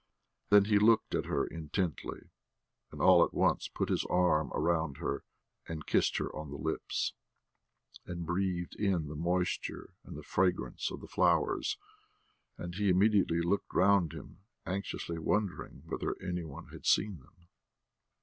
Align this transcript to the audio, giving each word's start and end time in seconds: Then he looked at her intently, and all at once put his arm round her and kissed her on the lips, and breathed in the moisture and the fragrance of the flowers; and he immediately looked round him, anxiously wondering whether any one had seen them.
Then 0.49 0.65
he 0.65 0.79
looked 0.79 1.13
at 1.13 1.25
her 1.27 1.45
intently, 1.45 2.31
and 2.91 2.99
all 3.03 3.23
at 3.23 3.35
once 3.35 3.67
put 3.67 3.89
his 3.89 4.03
arm 4.05 4.49
round 4.55 4.97
her 4.97 5.23
and 5.67 5.85
kissed 5.85 6.17
her 6.17 6.35
on 6.35 6.49
the 6.49 6.57
lips, 6.57 7.13
and 8.07 8.25
breathed 8.25 8.75
in 8.77 9.09
the 9.09 9.15
moisture 9.15 9.93
and 10.03 10.17
the 10.17 10.23
fragrance 10.23 10.89
of 10.89 11.01
the 11.01 11.07
flowers; 11.07 11.77
and 12.57 12.73
he 12.73 12.89
immediately 12.89 13.41
looked 13.43 13.71
round 13.75 14.11
him, 14.13 14.39
anxiously 14.65 15.19
wondering 15.19 15.83
whether 15.85 16.15
any 16.19 16.43
one 16.45 16.69
had 16.69 16.87
seen 16.87 17.19
them. 17.19 17.47